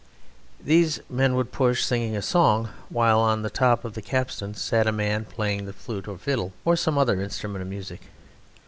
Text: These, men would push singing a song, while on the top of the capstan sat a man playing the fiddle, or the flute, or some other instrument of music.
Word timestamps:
These, 0.59 0.99
men 1.11 1.35
would 1.35 1.51
push 1.51 1.83
singing 1.85 2.15
a 2.15 2.23
song, 2.23 2.69
while 2.89 3.19
on 3.19 3.43
the 3.43 3.51
top 3.51 3.85
of 3.85 3.93
the 3.93 4.01
capstan 4.01 4.55
sat 4.55 4.87
a 4.87 4.91
man 4.91 5.25
playing 5.25 5.67
the 5.67 5.73
fiddle, 5.73 5.97
or 6.01 6.17
the 6.17 6.17
flute, 6.23 6.51
or 6.65 6.75
some 6.75 6.97
other 6.97 7.21
instrument 7.21 7.61
of 7.61 7.67
music. 7.67 8.01